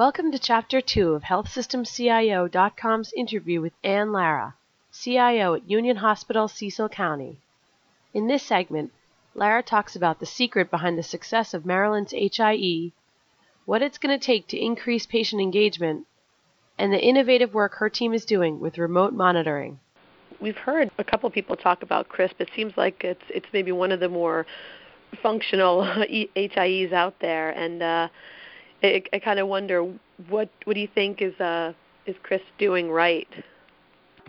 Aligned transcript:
Welcome 0.00 0.32
to 0.32 0.38
Chapter 0.38 0.80
2 0.80 1.12
of 1.12 1.24
HealthSystemCIO.com's 1.24 3.12
interview 3.12 3.60
with 3.60 3.74
Anne 3.84 4.12
Lara, 4.12 4.54
CIO 4.90 5.52
at 5.56 5.68
Union 5.68 5.96
Hospital, 5.96 6.48
Cecil 6.48 6.88
County. 6.88 7.36
In 8.14 8.26
this 8.26 8.42
segment, 8.42 8.92
Lara 9.34 9.62
talks 9.62 9.94
about 9.94 10.18
the 10.18 10.24
secret 10.24 10.70
behind 10.70 10.96
the 10.96 11.02
success 11.02 11.52
of 11.52 11.66
Maryland's 11.66 12.14
HIE, 12.14 12.92
what 13.66 13.82
it's 13.82 13.98
going 13.98 14.18
to 14.18 14.26
take 14.26 14.46
to 14.46 14.58
increase 14.58 15.04
patient 15.04 15.42
engagement, 15.42 16.06
and 16.78 16.94
the 16.94 17.04
innovative 17.04 17.52
work 17.52 17.74
her 17.74 17.90
team 17.90 18.14
is 18.14 18.24
doing 18.24 18.58
with 18.58 18.78
remote 18.78 19.12
monitoring. 19.12 19.80
We've 20.40 20.56
heard 20.56 20.90
a 20.96 21.04
couple 21.04 21.28
people 21.28 21.56
talk 21.56 21.82
about 21.82 22.08
CRISP. 22.08 22.40
It 22.40 22.48
seems 22.56 22.74
like 22.78 23.04
it's 23.04 23.26
it's 23.28 23.52
maybe 23.52 23.70
one 23.70 23.92
of 23.92 24.00
the 24.00 24.08
more 24.08 24.46
functional 25.20 25.84
HIEs 26.34 26.94
out 26.94 27.18
there, 27.20 27.50
and 27.50 27.82
uh, 27.82 28.08
I, 28.82 29.02
I 29.12 29.18
kind 29.18 29.38
of 29.38 29.48
wonder 29.48 29.82
what 30.28 30.50
what 30.64 30.74
do 30.74 30.80
you 30.80 30.88
think 30.94 31.22
is 31.22 31.38
uh, 31.40 31.72
is 32.06 32.16
CRISP 32.22 32.44
doing 32.58 32.90
right? 32.90 33.28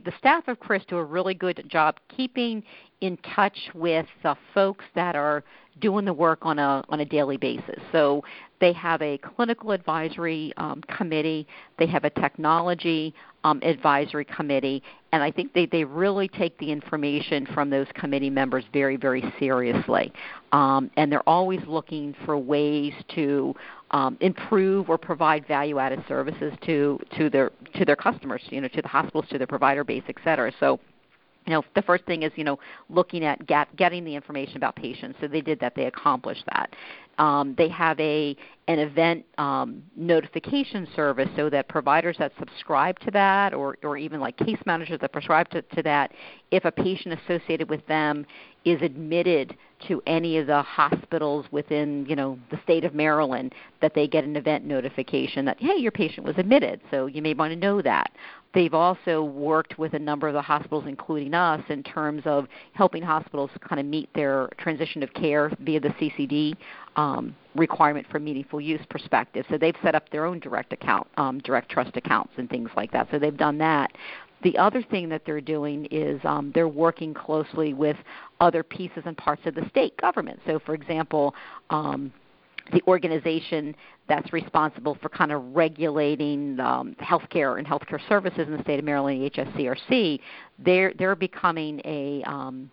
The 0.03 0.13
staff 0.17 0.47
of 0.47 0.59
CRISP 0.59 0.89
do 0.89 0.97
a 0.97 1.03
really 1.03 1.33
good 1.33 1.63
job 1.67 1.97
keeping 2.15 2.63
in 3.01 3.17
touch 3.35 3.57
with 3.73 4.07
the 4.23 4.35
folks 4.53 4.85
that 4.95 5.15
are 5.15 5.43
doing 5.79 6.05
the 6.05 6.13
work 6.13 6.39
on 6.41 6.59
a 6.59 6.83
on 6.89 6.99
a 6.99 7.05
daily 7.05 7.37
basis. 7.37 7.81
So 7.91 8.23
they 8.61 8.71
have 8.71 9.01
a 9.01 9.17
clinical 9.17 9.71
advisory 9.71 10.53
um, 10.55 10.81
committee, 10.97 11.45
they 11.77 11.87
have 11.87 12.05
a 12.05 12.09
technology 12.11 13.13
um, 13.43 13.59
advisory 13.63 14.23
committee, 14.23 14.81
and 15.11 15.21
I 15.21 15.31
think 15.31 15.51
they, 15.53 15.65
they 15.65 15.83
really 15.83 16.27
take 16.27 16.57
the 16.59 16.71
information 16.71 17.47
from 17.53 17.69
those 17.69 17.87
committee 17.95 18.29
members 18.29 18.63
very, 18.71 18.95
very 18.95 19.23
seriously. 19.39 20.13
Um, 20.53 20.91
and 20.95 21.11
they're 21.11 21.27
always 21.27 21.61
looking 21.67 22.15
for 22.23 22.37
ways 22.37 22.93
to 23.15 23.53
um, 23.89 24.15
improve 24.21 24.89
or 24.89 24.97
provide 24.97 25.47
value-added 25.47 26.03
services 26.07 26.53
to, 26.65 26.99
to 27.17 27.29
their 27.29 27.51
to 27.73 27.83
their 27.83 27.95
customers, 27.95 28.41
you 28.49 28.61
know, 28.61 28.67
to 28.69 28.81
the 28.81 28.87
hospitals, 28.87 29.25
to 29.31 29.37
their 29.37 29.47
provider 29.47 29.83
base, 29.83 30.03
et 30.07 30.15
cetera. 30.23 30.51
So 30.59 30.79
you 31.45 31.53
know, 31.53 31.63
the 31.75 31.81
first 31.81 32.05
thing 32.05 32.23
is, 32.23 32.31
you 32.35 32.43
know, 32.43 32.59
looking 32.89 33.25
at 33.25 33.45
get, 33.47 33.75
getting 33.75 34.05
the 34.05 34.15
information 34.15 34.57
about 34.57 34.75
patients. 34.75 35.17
So 35.21 35.27
they 35.27 35.41
did 35.41 35.59
that. 35.59 35.73
They 35.75 35.85
accomplished 35.85 36.43
that. 36.53 36.75
Um, 37.17 37.55
they 37.57 37.69
have 37.69 37.99
a 37.99 38.35
an 38.67 38.79
event 38.79 39.25
um, 39.37 39.83
notification 39.95 40.87
service 40.95 41.27
so 41.35 41.49
that 41.49 41.67
providers 41.67 42.15
that 42.19 42.31
subscribe 42.39 42.97
to 42.99 43.11
that, 43.11 43.53
or 43.53 43.77
or 43.83 43.97
even 43.97 44.19
like 44.19 44.37
case 44.37 44.57
managers 44.65 44.99
that 45.01 45.11
prescribe 45.11 45.49
to, 45.49 45.61
to 45.61 45.83
that, 45.83 46.13
if 46.51 46.65
a 46.65 46.71
patient 46.71 47.19
associated 47.19 47.69
with 47.69 47.85
them 47.87 48.25
is 48.63 48.81
admitted 48.81 49.55
to 49.87 50.01
any 50.07 50.37
of 50.37 50.47
the 50.47 50.61
hospitals 50.61 51.45
within 51.51 52.05
you 52.07 52.15
know 52.15 52.39
the 52.49 52.59
state 52.63 52.85
of 52.85 52.95
Maryland, 52.95 53.53
that 53.81 53.93
they 53.93 54.07
get 54.07 54.23
an 54.23 54.35
event 54.35 54.63
notification 54.65 55.43
that 55.45 55.57
hey, 55.59 55.75
your 55.75 55.91
patient 55.91 56.25
was 56.25 56.35
admitted. 56.37 56.79
So 56.89 57.07
you 57.07 57.21
may 57.21 57.33
want 57.33 57.51
to 57.51 57.59
know 57.59 57.81
that. 57.81 58.11
They've 58.53 58.73
also 58.73 59.23
worked 59.23 59.77
with 59.79 59.93
a 59.93 59.99
number 59.99 60.27
of 60.27 60.33
the 60.33 60.41
hospitals, 60.41 60.83
including 60.87 61.33
us, 61.33 61.61
in 61.69 61.83
terms 61.83 62.23
of 62.25 62.47
helping 62.73 63.01
hospitals 63.01 63.49
kind 63.67 63.79
of 63.79 63.85
meet 63.85 64.09
their 64.13 64.49
transition 64.57 65.03
of 65.03 65.13
care 65.13 65.51
via 65.61 65.79
the 65.79 65.89
CCD 65.89 66.55
um, 66.95 67.35
requirement 67.55 68.05
for 68.11 68.19
meaningful 68.19 68.59
use 68.59 68.81
perspective. 68.89 69.45
So 69.49 69.57
they've 69.57 69.75
set 69.81 69.95
up 69.95 70.09
their 70.09 70.25
own 70.25 70.39
direct 70.39 70.73
account, 70.73 71.07
um, 71.17 71.39
direct 71.39 71.69
trust 71.69 71.95
accounts, 71.95 72.33
and 72.37 72.49
things 72.49 72.69
like 72.75 72.91
that. 72.91 73.07
So 73.11 73.19
they've 73.19 73.35
done 73.35 73.57
that. 73.59 73.91
The 74.43 74.57
other 74.57 74.81
thing 74.81 75.07
that 75.09 75.21
they're 75.25 75.39
doing 75.39 75.85
is 75.91 76.19
um, 76.23 76.51
they're 76.53 76.67
working 76.67 77.13
closely 77.13 77.73
with 77.73 77.95
other 78.39 78.63
pieces 78.63 79.03
and 79.05 79.15
parts 79.15 79.43
of 79.45 79.53
the 79.53 79.67
state 79.69 79.95
government. 79.97 80.39
So, 80.47 80.59
for 80.59 80.73
example, 80.73 81.35
um, 81.69 82.11
the 82.71 82.81
organization 82.87 83.75
that's 84.07 84.31
responsible 84.33 84.97
for 85.01 85.09
kind 85.09 85.31
of 85.31 85.43
regulating 85.55 86.59
um, 86.59 86.95
healthcare 87.01 87.57
and 87.57 87.67
healthcare 87.67 87.99
services 88.07 88.47
in 88.47 88.55
the 88.55 88.63
state 88.63 88.79
of 88.79 88.85
Maryland, 88.85 89.31
HSCRC, 89.31 90.19
they're 90.59 90.93
they're 90.97 91.15
becoming 91.15 91.81
a 91.85 92.23
um, 92.25 92.69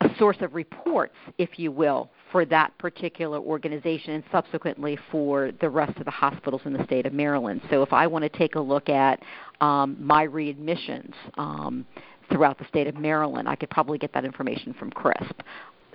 a 0.00 0.08
source 0.18 0.36
of 0.40 0.54
reports, 0.54 1.16
if 1.38 1.58
you 1.58 1.72
will, 1.72 2.10
for 2.30 2.44
that 2.44 2.76
particular 2.78 3.38
organization 3.38 4.12
and 4.14 4.24
subsequently 4.30 4.98
for 5.10 5.50
the 5.60 5.68
rest 5.68 5.96
of 5.98 6.04
the 6.04 6.10
hospitals 6.10 6.62
in 6.66 6.72
the 6.72 6.84
state 6.84 7.06
of 7.06 7.12
Maryland. 7.12 7.60
So 7.70 7.82
if 7.82 7.92
I 7.92 8.06
want 8.06 8.22
to 8.22 8.28
take 8.28 8.54
a 8.54 8.60
look 8.60 8.88
at 8.88 9.20
um, 9.60 9.96
my 9.98 10.26
readmissions 10.26 11.12
um, 11.36 11.84
throughout 12.30 12.58
the 12.58 12.66
state 12.68 12.86
of 12.86 12.94
Maryland, 12.96 13.48
I 13.48 13.56
could 13.56 13.70
probably 13.70 13.98
get 13.98 14.12
that 14.12 14.24
information 14.24 14.74
from 14.74 14.90
CRISP 14.90 15.42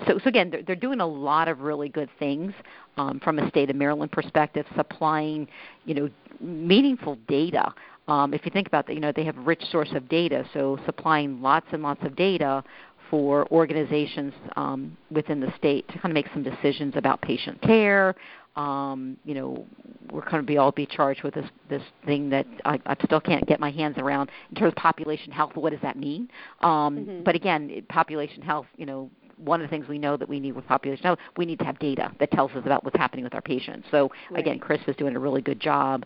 so, 0.07 0.17
so 0.19 0.27
again, 0.27 0.49
they're, 0.49 0.63
they're 0.63 0.75
doing 0.75 0.99
a 0.99 1.07
lot 1.07 1.47
of 1.47 1.61
really 1.61 1.89
good 1.89 2.09
things 2.19 2.53
um, 2.97 3.19
from 3.23 3.39
a 3.39 3.47
state 3.49 3.69
of 3.69 3.75
Maryland 3.75 4.11
perspective, 4.11 4.65
supplying 4.75 5.47
you 5.85 5.93
know 5.93 6.09
meaningful 6.39 7.17
data. 7.27 7.73
Um, 8.07 8.33
if 8.33 8.45
you 8.45 8.51
think 8.51 8.67
about 8.67 8.87
that, 8.87 8.93
you 8.93 8.99
know 8.99 9.11
they 9.15 9.23
have 9.25 9.37
a 9.37 9.41
rich 9.41 9.63
source 9.71 9.91
of 9.93 10.09
data, 10.09 10.45
so 10.53 10.79
supplying 10.85 11.41
lots 11.41 11.67
and 11.71 11.81
lots 11.83 12.03
of 12.03 12.15
data 12.15 12.63
for 13.09 13.47
organizations 13.51 14.33
um, 14.55 14.97
within 15.11 15.39
the 15.39 15.53
state 15.57 15.87
to 15.89 15.93
kind 15.99 16.05
of 16.05 16.13
make 16.13 16.27
some 16.33 16.43
decisions 16.43 16.95
about 16.95 17.21
patient 17.21 17.61
care. 17.61 18.15
Um, 18.55 19.17
you 19.25 19.33
know, 19.33 19.65
we're 20.11 20.21
going 20.21 20.37
to 20.37 20.43
be 20.43 20.57
all 20.57 20.71
be 20.71 20.85
charged 20.85 21.23
with 21.23 21.33
this 21.33 21.45
this 21.69 21.81
thing 22.05 22.29
that 22.29 22.45
I, 22.65 22.79
I 22.85 22.95
still 23.03 23.21
can't 23.21 23.47
get 23.47 23.59
my 23.59 23.71
hands 23.71 23.97
around 23.97 24.29
in 24.49 24.55
terms 24.55 24.71
of 24.71 24.75
population 24.75 25.31
health. 25.31 25.51
What 25.55 25.71
does 25.71 25.81
that 25.81 25.97
mean? 25.97 26.29
Um, 26.61 26.97
mm-hmm. 26.97 27.23
But 27.23 27.35
again, 27.35 27.83
population 27.89 28.41
health, 28.41 28.67
you 28.77 28.85
know, 28.85 29.09
one 29.37 29.61
of 29.61 29.69
the 29.69 29.69
things 29.69 29.87
we 29.87 29.97
know 29.97 30.17
that 30.17 30.27
we 30.27 30.39
need 30.39 30.53
with 30.53 30.65
population 30.67 31.03
health, 31.03 31.19
we 31.37 31.45
need 31.45 31.59
to 31.59 31.65
have 31.65 31.79
data 31.79 32.11
that 32.19 32.31
tells 32.31 32.51
us 32.51 32.63
about 32.65 32.83
what's 32.83 32.97
happening 32.97 33.23
with 33.23 33.33
our 33.33 33.41
patients. 33.41 33.87
So 33.91 34.11
right. 34.31 34.39
again, 34.39 34.59
CRISP 34.59 34.87
is 34.89 34.95
doing 34.95 35.15
a 35.15 35.19
really 35.19 35.41
good 35.41 35.59
job 35.59 36.05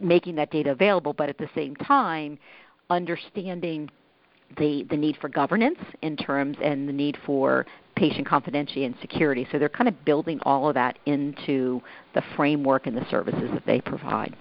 making 0.00 0.36
that 0.36 0.50
data 0.50 0.70
available, 0.70 1.12
but 1.12 1.28
at 1.28 1.38
the 1.38 1.48
same 1.54 1.74
time, 1.76 2.38
understanding 2.90 3.90
the 4.56 4.86
the 4.88 4.96
need 4.96 5.16
for 5.20 5.28
governance 5.28 5.78
in 6.00 6.16
terms 6.16 6.56
and 6.62 6.88
the 6.88 6.92
need 6.92 7.18
for 7.26 7.66
patient 7.96 8.26
confidentiality 8.26 8.86
and 8.86 8.94
security. 9.00 9.46
So 9.52 9.58
they're 9.58 9.68
kind 9.68 9.88
of 9.88 10.04
building 10.04 10.38
all 10.42 10.68
of 10.68 10.74
that 10.74 10.98
into 11.06 11.82
the 12.14 12.22
framework 12.36 12.86
and 12.86 12.96
the 12.96 13.06
services 13.10 13.50
that 13.52 13.66
they 13.66 13.80
provide. 13.80 14.36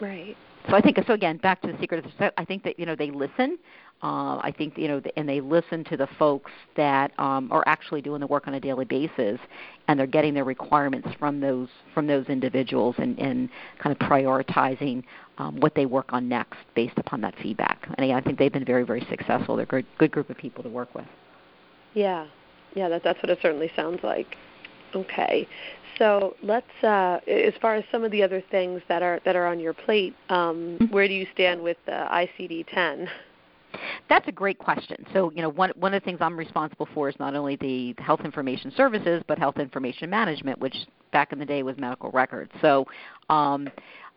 Right. 0.00 0.36
So 0.68 0.74
I 0.74 0.80
think 0.80 0.98
so. 1.06 1.12
Again, 1.12 1.36
back 1.36 1.60
to 1.62 1.68
the 1.68 1.78
secret. 1.78 2.04
I 2.36 2.44
think 2.44 2.64
that 2.64 2.78
you 2.78 2.86
know 2.86 2.96
they 2.96 3.10
listen. 3.10 3.58
Uh, 4.02 4.36
I 4.42 4.52
think 4.56 4.76
you 4.76 4.88
know, 4.88 5.00
and 5.16 5.26
they 5.26 5.40
listen 5.40 5.82
to 5.84 5.96
the 5.96 6.08
folks 6.18 6.50
that 6.76 7.18
um, 7.18 7.50
are 7.50 7.64
actually 7.66 8.02
doing 8.02 8.20
the 8.20 8.26
work 8.26 8.46
on 8.46 8.54
a 8.54 8.60
daily 8.60 8.84
basis, 8.84 9.40
and 9.88 9.98
they're 9.98 10.06
getting 10.06 10.34
their 10.34 10.44
requirements 10.44 11.08
from 11.18 11.40
those 11.40 11.68
from 11.94 12.06
those 12.06 12.26
individuals, 12.26 12.96
and, 12.98 13.18
and 13.18 13.48
kind 13.78 13.96
of 13.98 14.06
prioritizing 14.06 15.02
um, 15.38 15.58
what 15.60 15.74
they 15.74 15.86
work 15.86 16.12
on 16.12 16.28
next 16.28 16.58
based 16.74 16.98
upon 16.98 17.20
that 17.22 17.34
feedback. 17.42 17.86
And 17.96 18.00
again, 18.00 18.16
I 18.16 18.20
think 18.20 18.38
they've 18.38 18.52
been 18.52 18.64
very 18.64 18.84
very 18.84 19.06
successful. 19.08 19.56
They're 19.56 19.64
a 19.64 19.68
good, 19.68 19.86
good 19.96 20.10
group 20.10 20.28
of 20.28 20.36
people 20.36 20.62
to 20.64 20.68
work 20.68 20.94
with. 20.94 21.06
Yeah, 21.94 22.26
yeah, 22.74 22.88
that, 22.88 23.04
that's 23.04 23.22
what 23.22 23.30
it 23.30 23.38
certainly 23.40 23.70
sounds 23.74 24.00
like. 24.02 24.36
Okay, 24.94 25.48
so 25.98 26.36
let's, 26.42 26.66
uh, 26.82 27.20
as 27.26 27.54
far 27.60 27.76
as 27.76 27.84
some 27.90 28.04
of 28.04 28.10
the 28.10 28.22
other 28.22 28.42
things 28.50 28.82
that 28.88 29.02
are 29.02 29.20
that 29.24 29.36
are 29.36 29.46
on 29.46 29.60
your 29.60 29.72
plate, 29.72 30.14
um, 30.28 30.78
mm-hmm. 30.80 30.92
where 30.92 31.06
do 31.06 31.14
you 31.14 31.26
stand 31.32 31.62
with 31.62 31.76
the 31.86 31.92
ICD-10? 31.92 33.08
That's 34.08 34.26
a 34.28 34.32
great 34.32 34.58
question. 34.58 35.04
So, 35.12 35.30
you 35.32 35.42
know, 35.42 35.48
one 35.48 35.70
one 35.76 35.94
of 35.94 36.02
the 36.02 36.04
things 36.04 36.18
I'm 36.20 36.36
responsible 36.36 36.88
for 36.94 37.08
is 37.08 37.14
not 37.18 37.34
only 37.34 37.56
the 37.56 37.94
health 37.98 38.20
information 38.24 38.72
services, 38.76 39.22
but 39.26 39.38
health 39.38 39.58
information 39.58 40.10
management, 40.10 40.58
which 40.60 40.76
back 41.12 41.32
in 41.32 41.38
the 41.38 41.46
day 41.46 41.62
was 41.62 41.76
medical 41.78 42.10
records. 42.10 42.50
So, 42.60 42.86
um, 43.28 43.68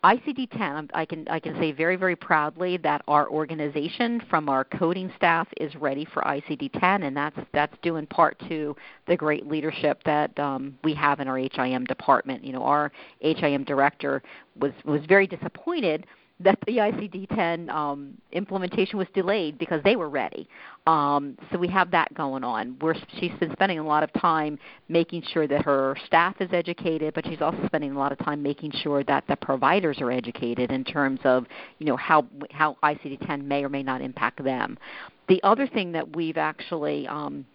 ICD-10, 0.04 0.92
I 0.94 1.06
can 1.06 1.28
I 1.28 1.40
can 1.40 1.56
say 1.60 1.72
very 1.72 1.96
very 1.96 2.16
proudly 2.16 2.78
that 2.78 3.02
our 3.08 3.28
organization, 3.30 4.22
from 4.30 4.48
our 4.48 4.64
coding 4.64 5.12
staff, 5.16 5.48
is 5.58 5.76
ready 5.76 6.06
for 6.06 6.22
ICD-10, 6.22 7.06
and 7.06 7.18
that's 7.18 7.38
that's 7.52 7.76
due 7.82 7.96
in 7.96 8.06
part 8.06 8.38
to 8.48 8.76
the 9.08 9.18
great 9.18 9.48
leadership 9.48 10.04
that 10.06 10.38
um, 10.40 10.78
we 10.84 10.94
have 10.94 11.20
in 11.20 11.28
our 11.28 11.38
HIM 11.38 11.86
department. 11.86 12.44
You 12.44 12.54
know, 12.54 12.64
our 12.64 12.92
HIM 13.22 13.64
director 13.64 14.22
was 14.60 14.72
was 14.86 15.02
very 15.08 15.26
disappointed 15.26 16.06
that 16.40 16.60
the 16.68 16.78
ICD-10 16.78 17.70
um, 17.70 18.14
implementation 18.32 19.00
was 19.00 19.08
delayed 19.14 19.58
because 19.58 19.82
they 19.84 19.96
were 19.96 20.10
ready. 20.10 20.48
Um, 20.86 21.36
so 21.52 21.58
we 21.58 21.68
have 21.70 21.90
that 21.92 22.14
going 22.14 22.44
on. 22.44 22.78
She's 23.20 23.32
been 23.40 23.52
spending 23.54 23.80
a 23.80 23.84
lot 23.84 24.04
of 24.04 24.14
time 24.14 24.60
making 24.88 25.24
sure 25.34 25.48
that 25.48 25.64
her 25.66 25.98
staff 26.06 26.36
is 26.40 26.50
educated, 26.54 27.16
but 27.16 27.26
she's 27.26 27.42
also 27.42 27.58
spending 27.66 27.92
a 27.92 27.98
lot 27.98 28.12
of 28.12 28.20
time 28.20 28.44
making 28.44 28.72
sure 28.84 29.04
that 29.06 29.24
the 29.28 29.36
providers 29.36 30.00
are 30.00 30.12
educated 30.12 30.72
in 30.72 30.84
terms 30.84 31.20
of 31.24 31.46
you 31.80 31.88
know 31.88 31.98
how 31.98 32.26
how 32.52 32.78
ICD-10 32.84 33.44
may 33.44 33.64
or 33.64 33.70
may 33.70 33.82
not 33.82 34.02
impact 34.02 34.44
them. 34.44 34.78
The 35.28 35.42
other 35.44 35.68
thing 35.68 35.92
that 35.94 36.16
we've 36.16 36.38
actually 36.38 37.08
um, 37.08 37.46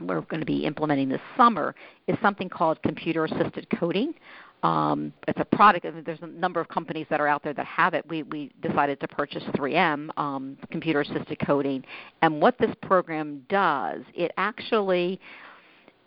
we're 0.00 0.22
going 0.22 0.40
to 0.40 0.46
be 0.46 0.64
implementing 0.64 1.08
this 1.08 1.20
summer 1.36 1.74
is 2.06 2.16
something 2.22 2.48
called 2.48 2.82
computer 2.82 3.24
assisted 3.24 3.66
coding. 3.78 4.14
Um, 4.62 5.12
it's 5.26 5.40
a 5.40 5.44
product. 5.44 5.86
I 5.86 5.90
mean, 5.90 6.04
there's 6.04 6.20
a 6.22 6.26
number 6.26 6.60
of 6.60 6.68
companies 6.68 7.06
that 7.08 7.20
are 7.20 7.26
out 7.26 7.42
there 7.42 7.54
that 7.54 7.66
have 7.66 7.94
it. 7.94 8.06
We 8.08 8.24
we 8.24 8.50
decided 8.60 9.00
to 9.00 9.08
purchase 9.08 9.42
3M 9.56 10.10
um, 10.18 10.58
computer 10.70 11.00
assisted 11.00 11.38
coding, 11.46 11.84
and 12.22 12.40
what 12.40 12.58
this 12.58 12.74
program 12.82 13.44
does, 13.48 14.02
it 14.14 14.32
actually 14.36 15.18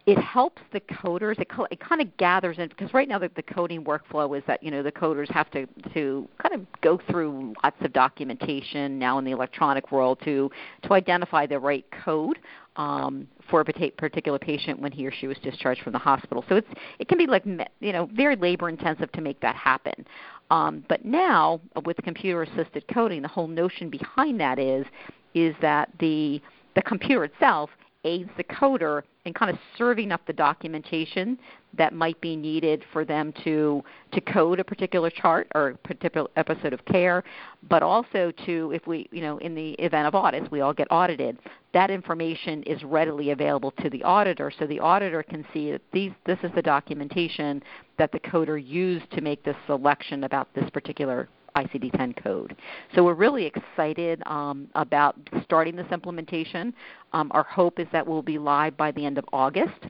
it 0.05 0.17
helps 0.19 0.61
the 0.71 0.81
coders. 0.81 1.39
It, 1.39 1.47
it 1.71 1.79
kind 1.79 2.01
of 2.01 2.15
gathers 2.17 2.57
in 2.59 2.67
because 2.67 2.93
right 2.93 3.07
now 3.07 3.19
the, 3.19 3.31
the 3.35 3.41
coding 3.41 3.83
workflow 3.83 4.37
is 4.37 4.43
that 4.47 4.61
you 4.61 4.69
know 4.69 4.83
the 4.83 4.91
coders 4.91 5.31
have 5.31 5.49
to 5.51 5.65
to 5.93 6.27
of 6.53 6.65
go 6.81 6.99
through 7.09 7.53
lots 7.63 7.77
of 7.81 7.93
documentation 7.93 8.99
now 8.99 9.17
in 9.19 9.25
the 9.25 9.31
electronic 9.31 9.91
world 9.91 10.19
to 10.23 10.49
to 10.83 10.93
identify 10.93 11.45
the 11.45 11.59
right 11.59 11.85
code 12.03 12.39
um, 12.75 13.27
for 13.49 13.61
a 13.61 13.65
particular 13.65 14.39
patient 14.39 14.79
when 14.79 14.91
he 14.91 15.05
or 15.05 15.11
she 15.11 15.27
was 15.27 15.37
discharged 15.43 15.81
from 15.81 15.93
the 15.93 15.99
hospital. 15.99 16.43
So 16.49 16.55
it's 16.55 16.67
it 16.99 17.07
can 17.07 17.17
be 17.17 17.27
like 17.27 17.45
you 17.45 17.93
know 17.93 18.09
very 18.13 18.35
labor 18.35 18.69
intensive 18.69 19.11
to 19.13 19.21
make 19.21 19.39
that 19.41 19.55
happen. 19.55 20.05
Um, 20.49 20.83
but 20.89 21.05
now 21.05 21.61
with 21.85 21.97
computer 22.03 22.43
assisted 22.43 22.85
coding, 22.93 23.21
the 23.21 23.27
whole 23.27 23.47
notion 23.47 23.89
behind 23.89 24.39
that 24.39 24.59
is 24.59 24.85
is 25.33 25.55
that 25.61 25.89
the 25.99 26.41
the 26.75 26.81
computer 26.81 27.23
itself 27.25 27.69
aids 28.03 28.29
the 28.37 28.43
coder 28.43 29.03
in 29.25 29.33
kind 29.33 29.49
of 29.49 29.57
serving 29.77 30.11
up 30.11 30.25
the 30.27 30.33
documentation 30.33 31.37
that 31.77 31.93
might 31.93 32.19
be 32.21 32.35
needed 32.35 32.83
for 32.91 33.05
them 33.05 33.33
to 33.43 33.83
to 34.11 34.21
code 34.21 34.59
a 34.59 34.63
particular 34.63 35.09
chart 35.09 35.47
or 35.55 35.69
a 35.69 35.77
particular 35.77 36.29
episode 36.35 36.73
of 36.73 36.83
care, 36.85 37.23
but 37.69 37.81
also 37.81 38.31
to 38.45 38.71
if 38.73 38.85
we 38.85 39.07
you 39.11 39.21
know 39.21 39.37
in 39.39 39.55
the 39.55 39.71
event 39.73 40.07
of 40.07 40.15
audits 40.15 40.49
we 40.51 40.61
all 40.61 40.73
get 40.73 40.87
audited, 40.91 41.37
that 41.73 41.89
information 41.89 42.61
is 42.63 42.83
readily 42.83 43.31
available 43.31 43.71
to 43.71 43.89
the 43.89 44.03
auditor, 44.03 44.51
so 44.59 44.67
the 44.67 44.79
auditor 44.79 45.23
can 45.23 45.45
see 45.53 45.71
that 45.71 45.81
these 45.93 46.11
this 46.25 46.39
is 46.43 46.51
the 46.55 46.61
documentation 46.61 47.63
that 47.97 48.11
the 48.11 48.19
coder 48.19 48.63
used 48.63 49.09
to 49.11 49.21
make 49.21 49.43
this 49.43 49.57
selection 49.67 50.25
about 50.25 50.53
this 50.53 50.69
particular 50.71 51.29
ICD-10 51.55 52.21
code. 52.23 52.55
So 52.95 53.03
we're 53.03 53.13
really 53.13 53.45
excited 53.45 54.21
um, 54.25 54.67
about 54.75 55.15
starting 55.43 55.75
this 55.75 55.87
implementation. 55.91 56.73
Um, 57.13 57.31
our 57.33 57.43
hope 57.43 57.79
is 57.79 57.87
that 57.91 58.05
we'll 58.05 58.21
be 58.21 58.37
live 58.37 58.75
by 58.77 58.91
the 58.91 59.05
end 59.05 59.17
of 59.17 59.25
August 59.33 59.87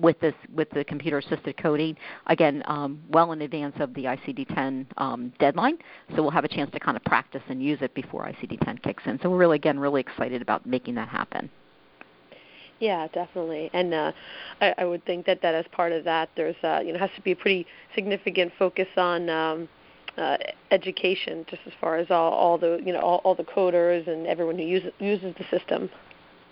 with 0.00 0.18
this 0.20 0.34
with 0.54 0.68
the 0.70 0.84
computer 0.84 1.18
assisted 1.18 1.56
coding 1.56 1.96
again 2.26 2.62
um, 2.66 3.02
well 3.10 3.32
in 3.32 3.40
advance 3.42 3.74
of 3.80 3.94
the 3.94 4.04
ICD-10 4.04 4.86
um, 4.98 5.32
deadline. 5.38 5.78
So 6.14 6.22
we'll 6.22 6.30
have 6.30 6.44
a 6.44 6.48
chance 6.48 6.70
to 6.72 6.80
kind 6.80 6.96
of 6.96 7.04
practice 7.04 7.42
and 7.48 7.62
use 7.62 7.78
it 7.80 7.94
before 7.94 8.24
ICD-10 8.24 8.82
kicks 8.82 9.02
in. 9.06 9.18
So 9.22 9.30
we're 9.30 9.38
really 9.38 9.56
again 9.56 9.78
really 9.78 10.00
excited 10.00 10.42
about 10.42 10.66
making 10.66 10.94
that 10.96 11.08
happen. 11.08 11.50
Yeah, 12.78 13.08
definitely, 13.14 13.70
and 13.72 13.94
uh, 13.94 14.12
I, 14.60 14.74
I 14.78 14.84
would 14.84 15.02
think 15.06 15.24
that 15.24 15.40
that 15.40 15.54
as 15.54 15.64
part 15.72 15.92
of 15.92 16.04
that, 16.04 16.28
there's 16.36 16.56
uh, 16.62 16.80
you 16.84 16.92
know 16.92 16.98
has 16.98 17.08
to 17.16 17.22
be 17.22 17.32
a 17.32 17.36
pretty 17.36 17.66
significant 17.94 18.52
focus 18.58 18.88
on 18.98 19.30
um, 19.30 19.68
uh, 20.16 20.36
education, 20.70 21.44
just 21.48 21.62
as 21.66 21.72
far 21.80 21.96
as 21.96 22.10
all, 22.10 22.32
all 22.32 22.58
the 22.58 22.80
you 22.84 22.92
know 22.92 23.00
all, 23.00 23.20
all 23.24 23.34
the 23.34 23.44
coders 23.44 24.06
and 24.08 24.26
everyone 24.26 24.56
who 24.56 24.64
uses 24.64 24.92
uses 24.98 25.34
the 25.38 25.44
system. 25.56 25.90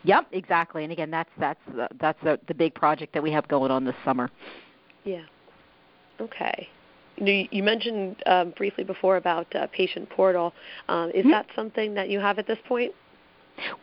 Yep, 0.04 0.26
exactly. 0.32 0.84
And 0.84 0.92
again, 0.92 1.10
that's 1.10 1.30
that's 1.38 1.60
the, 1.74 1.88
that's 2.00 2.18
the, 2.22 2.38
the 2.46 2.54
big 2.54 2.74
project 2.74 3.14
that 3.14 3.22
we 3.22 3.32
have 3.32 3.48
going 3.48 3.70
on 3.70 3.84
this 3.84 3.96
summer. 4.04 4.30
Yeah. 5.04 5.22
Okay. 6.20 6.68
You, 7.16 7.46
you 7.50 7.62
mentioned 7.62 8.16
um, 8.26 8.52
briefly 8.56 8.84
before 8.84 9.16
about 9.16 9.54
uh, 9.54 9.66
patient 9.68 10.10
portal. 10.10 10.52
Um, 10.88 11.10
is 11.10 11.20
mm-hmm. 11.20 11.30
that 11.30 11.46
something 11.54 11.94
that 11.94 12.08
you 12.08 12.18
have 12.20 12.38
at 12.38 12.46
this 12.46 12.58
point? 12.66 12.92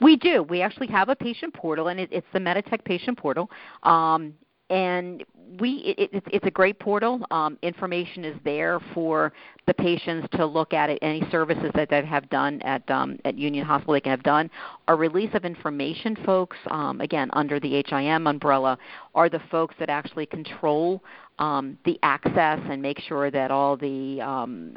We 0.01 0.17
do. 0.17 0.43
We 0.43 0.61
actually 0.61 0.87
have 0.87 1.09
a 1.09 1.15
patient 1.15 1.53
portal, 1.53 1.87
and 1.87 1.99
it, 1.99 2.09
it's 2.11 2.27
the 2.33 2.39
Meditech 2.39 2.83
patient 2.83 3.17
portal. 3.17 3.49
Um, 3.83 4.33
and 4.69 5.23
we 5.59 5.95
it, 5.97 6.09
it, 6.13 6.23
it's 6.31 6.45
a 6.45 6.51
great 6.51 6.79
portal. 6.79 7.21
Um, 7.31 7.57
information 7.61 8.23
is 8.25 8.37
there 8.43 8.79
for 8.93 9.33
the 9.67 9.73
patients 9.73 10.27
to 10.33 10.45
look 10.45 10.73
at 10.73 10.89
it. 10.89 10.99
Any 11.01 11.23
services 11.31 11.71
that 11.75 11.89
they 11.89 12.05
have 12.05 12.29
done 12.29 12.61
at 12.61 12.89
um, 12.89 13.19
at 13.25 13.37
Union 13.37 13.65
Hospital 13.65 13.93
they 13.93 14.01
can 14.01 14.11
have 14.11 14.23
done. 14.23 14.49
Our 14.87 14.95
release 14.95 15.31
of 15.33 15.45
information 15.45 16.17
folks, 16.25 16.57
um, 16.69 17.01
again 17.01 17.29
under 17.33 17.59
the 17.59 17.83
HIM 17.87 18.27
umbrella, 18.27 18.77
are 19.15 19.29
the 19.29 19.41
folks 19.51 19.75
that 19.79 19.89
actually 19.89 20.25
control 20.25 21.01
um, 21.41 21.77
the 21.85 21.97
access 22.03 22.59
and 22.69 22.81
make 22.81 22.99
sure 22.99 23.31
that 23.31 23.49
all 23.49 23.75
the, 23.75 24.21
um, 24.21 24.75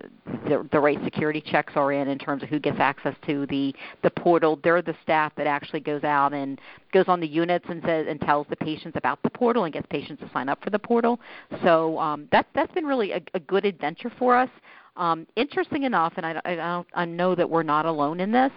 the 0.49 0.67
the 0.73 0.81
right 0.81 0.99
security 1.05 1.43
checks 1.45 1.75
are 1.77 1.93
in 1.93 2.09
in 2.09 2.19
terms 2.19 2.43
of 2.43 2.49
who 2.49 2.59
gets 2.59 2.79
access 2.81 3.15
to 3.27 3.47
the 3.47 3.75
the 4.03 4.11
portal. 4.11 4.59
They're 4.65 4.81
the 4.81 4.97
staff 5.03 5.33
that 5.37 5.47
actually 5.47 5.81
goes 5.81 6.05
out 6.05 6.33
and 6.33 6.59
goes 6.91 7.05
on 7.07 7.21
the 7.21 7.27
units 7.27 7.67
and 7.69 7.83
says 7.85 8.07
and 8.09 8.19
tells 8.19 8.47
the 8.49 8.57
patients 8.57 8.97
about 8.97 9.23
the 9.23 9.31
portal 9.31 9.65
and 9.65 9.75
gets 9.75 9.87
patients 9.91 10.21
to 10.21 10.31
sign 10.33 10.49
up 10.49 10.64
for 10.65 10.71
the 10.71 10.79
portal. 10.79 11.21
So 11.63 11.99
um, 11.99 12.27
that's 12.33 12.49
that's 12.55 12.73
been 12.73 12.87
really 12.87 13.13
a, 13.13 13.21
a 13.35 13.41
good 13.41 13.65
adventure 13.65 14.11
for 14.19 14.35
us. 14.37 14.51
Um, 14.97 15.27
interesting 15.37 15.83
enough, 15.83 16.15
and 16.17 16.25
I, 16.25 16.41
I, 16.45 16.85
I 16.95 17.05
know 17.05 17.35
that 17.35 17.49
we're 17.49 17.65
not 17.65 17.85
alone 17.85 18.21
in 18.21 18.33
this. 18.33 18.53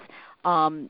Um, 0.46 0.90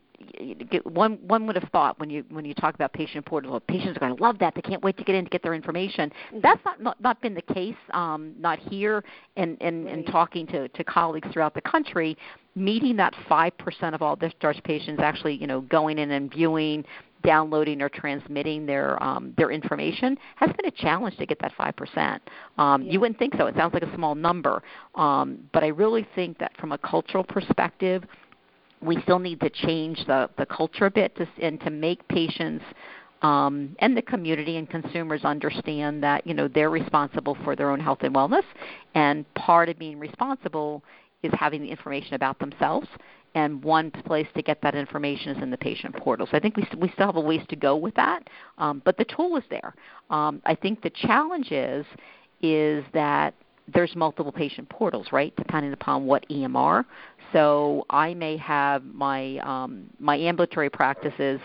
one 0.84 1.18
one 1.26 1.46
would 1.46 1.56
have 1.56 1.68
thought 1.70 1.98
when 1.98 2.10
you 2.10 2.24
when 2.30 2.44
you 2.44 2.54
talk 2.54 2.74
about 2.74 2.92
patient 2.92 3.24
portal, 3.24 3.58
patients 3.60 3.96
are 3.96 4.00
going 4.00 4.16
to 4.16 4.22
love 4.22 4.38
that. 4.40 4.54
They 4.54 4.60
can't 4.60 4.82
wait 4.82 4.96
to 4.98 5.04
get 5.04 5.14
in 5.14 5.24
to 5.24 5.30
get 5.30 5.42
their 5.42 5.54
information. 5.54 6.10
Mm-hmm. 6.10 6.40
That's 6.42 6.64
not, 6.64 6.82
not 6.82 7.00
not 7.00 7.20
been 7.22 7.34
the 7.34 7.42
case. 7.42 7.76
Um, 7.92 8.34
not 8.38 8.58
here, 8.58 9.02
and 9.36 9.56
and, 9.60 9.84
right. 9.84 9.94
and 9.94 10.06
talking 10.06 10.46
to 10.48 10.68
to 10.68 10.84
colleagues 10.84 11.28
throughout 11.32 11.54
the 11.54 11.60
country, 11.62 12.16
meeting 12.54 12.96
that 12.96 13.14
five 13.28 13.56
percent 13.58 13.94
of 13.94 14.02
all 14.02 14.16
discharge 14.16 14.62
patients 14.64 15.00
actually 15.02 15.34
you 15.34 15.46
know 15.46 15.62
going 15.62 15.98
in 15.98 16.10
and 16.10 16.30
viewing 16.30 16.84
downloading 17.22 17.82
or 17.82 17.88
transmitting 17.88 18.66
their 18.66 19.02
um, 19.02 19.34
their 19.36 19.50
information 19.50 20.16
has 20.36 20.50
been 20.56 20.66
a 20.66 20.70
challenge 20.70 21.16
to 21.16 21.26
get 21.26 21.38
that 21.40 21.52
five 21.56 21.76
percent. 21.76 22.22
Um, 22.58 22.82
yeah. 22.82 22.92
You 22.92 23.00
wouldn't 23.00 23.18
think 23.18 23.34
so. 23.36 23.46
It 23.46 23.56
sounds 23.56 23.74
like 23.74 23.82
a 23.82 23.94
small 23.94 24.14
number, 24.14 24.62
um, 24.94 25.38
but 25.52 25.64
I 25.64 25.68
really 25.68 26.06
think 26.14 26.38
that 26.38 26.56
from 26.58 26.72
a 26.72 26.78
cultural 26.78 27.24
perspective, 27.24 28.04
we 28.80 29.00
still 29.02 29.18
need 29.18 29.40
to 29.40 29.50
change 29.50 30.04
the 30.06 30.30
the 30.38 30.46
culture 30.46 30.86
a 30.86 30.90
bit 30.90 31.16
to, 31.16 31.26
and 31.42 31.60
to 31.60 31.70
make 31.70 32.06
patients. 32.08 32.64
Um, 33.20 33.74
and 33.80 33.96
the 33.96 34.02
community 34.02 34.58
and 34.58 34.70
consumers 34.70 35.24
understand 35.24 36.04
that 36.04 36.24
you 36.24 36.34
know 36.34 36.46
they're 36.46 36.70
responsible 36.70 37.36
for 37.42 37.56
their 37.56 37.70
own 37.70 37.80
health 37.80 37.98
and 38.02 38.14
wellness, 38.14 38.44
and 38.94 39.24
part 39.34 39.68
of 39.68 39.78
being 39.78 39.98
responsible 39.98 40.84
is 41.24 41.32
having 41.36 41.62
the 41.62 41.68
information 41.68 42.14
about 42.14 42.38
themselves 42.38 42.86
and 43.38 43.62
one 43.62 43.90
place 43.90 44.26
to 44.34 44.42
get 44.42 44.60
that 44.62 44.74
information 44.74 45.36
is 45.36 45.42
in 45.42 45.50
the 45.50 45.56
patient 45.56 45.94
portal. 45.96 46.26
So 46.28 46.36
I 46.36 46.40
think 46.40 46.56
we, 46.56 46.64
st- 46.64 46.80
we 46.80 46.90
still 46.90 47.06
have 47.06 47.16
a 47.16 47.20
ways 47.20 47.42
to 47.50 47.56
go 47.56 47.76
with 47.76 47.94
that, 47.94 48.28
um, 48.58 48.82
but 48.84 48.96
the 48.96 49.04
tool 49.04 49.36
is 49.36 49.44
there. 49.48 49.74
Um, 50.10 50.42
I 50.44 50.56
think 50.56 50.82
the 50.82 50.90
challenge 50.90 51.52
is 51.52 51.86
is 52.42 52.84
that 52.94 53.34
there's 53.72 53.94
multiple 53.94 54.32
patient 54.32 54.68
portals, 54.68 55.08
right, 55.12 55.32
depending 55.36 55.72
upon 55.72 56.06
what 56.06 56.28
EMR. 56.30 56.84
So 57.32 57.84
I 57.90 58.14
may 58.14 58.36
have 58.38 58.82
my 58.84 59.38
um, 59.38 59.84
my 60.00 60.16
ambulatory 60.16 60.70
practices 60.70 61.40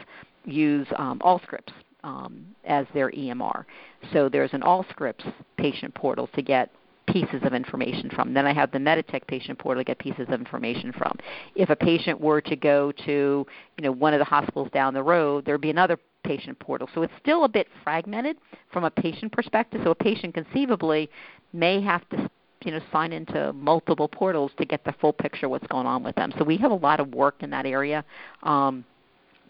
use 0.46 0.88
um, 0.98 1.20
Allscripts 1.20 1.74
um, 2.04 2.44
as 2.66 2.88
their 2.94 3.12
EMR. 3.12 3.66
So 4.14 4.30
there's 4.30 4.54
an 4.54 4.62
Allscripts 4.62 5.32
patient 5.58 5.94
portal 5.94 6.28
to 6.34 6.42
get 6.42 6.72
pieces 7.14 7.42
of 7.44 7.54
information 7.54 8.10
from. 8.10 8.34
Then 8.34 8.48
I 8.48 8.54
have 8.54 8.72
the 8.72 8.80
Meditech 8.80 9.28
patient 9.28 9.60
portal 9.60 9.82
to 9.82 9.86
get 9.86 10.00
pieces 10.00 10.26
of 10.28 10.34
information 10.34 10.92
from. 10.92 11.16
If 11.56 11.70
a 11.70 11.76
patient 11.76 12.20
were 12.20 12.42
to 12.42 12.56
go 12.56 12.92
to, 13.06 13.46
you 13.78 13.84
know, 13.84 13.92
one 13.92 14.14
of 14.14 14.20
the 14.20 14.26
hospitals 14.26 14.70
down 14.74 14.96
the 14.96 15.04
road, 15.04 15.46
there'd 15.46 15.62
be 15.62 15.70
another 15.70 16.00
patient 16.24 16.58
portal. 16.58 16.90
So 16.96 17.04
it's 17.04 17.14
still 17.22 17.44
a 17.44 17.50
bit 17.50 17.68
fragmented 17.84 18.38
from 18.72 18.84
a 18.84 18.90
patient 18.90 19.32
perspective. 19.32 19.82
So 19.84 19.92
a 19.92 19.96
patient 19.96 20.34
conceivably 20.34 21.08
may 21.54 21.82
have 21.82 22.08
to 22.10 22.30
you 22.66 22.72
know 22.72 22.80
sign 22.92 23.12
into 23.12 23.54
multiple 23.54 24.08
portals 24.08 24.52
to 24.58 24.66
get 24.66 24.84
the 24.86 24.94
full 24.94 25.14
picture 25.14 25.46
of 25.46 25.52
what's 25.52 25.68
going 25.68 25.86
on 25.86 26.02
with 26.02 26.16
them. 26.16 26.34
So 26.40 26.44
we 26.44 26.58
have 26.58 26.72
a 26.72 26.76
lot 26.76 27.00
of 27.00 27.14
work 27.14 27.36
in 27.42 27.50
that 27.52 27.66
area. 27.66 28.04
Um, 28.42 28.86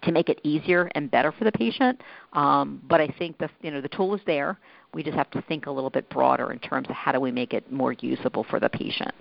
to 0.04 0.12
make 0.12 0.30
it 0.30 0.40
easier 0.44 0.90
and 0.96 1.10
better 1.10 1.32
for 1.32 1.44
the 1.44 1.52
patient. 1.52 2.02
Um, 2.34 2.82
but 2.88 3.02
I 3.02 3.08
think 3.08 3.38
the 3.38 3.50
you 3.62 3.72
know 3.72 3.82
the 3.82 3.90
tool 3.90 4.14
is 4.16 4.22
there. 4.26 4.60
We 4.94 5.04
just 5.04 5.18
have 5.18 5.32
to 5.32 5.42
think 5.44 5.66
a 5.66 5.72
little 5.72 5.90
bit 5.90 6.10
broader 6.10 6.52
in 6.52 6.60
terms 6.60 6.88
of 6.90 6.96
how 6.96 7.12
do 7.12 7.20
we 7.20 7.32
make 7.32 7.54
it 7.54 7.72
more 7.72 7.94
usable 7.94 8.44
for 8.44 8.60
the 8.60 8.70
patient. 8.70 9.14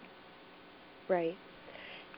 Right. 1.08 1.36